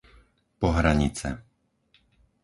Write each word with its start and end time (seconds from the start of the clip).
Pohranice 0.59 1.29